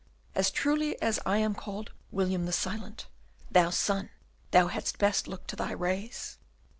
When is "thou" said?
3.51-3.69, 4.49-4.65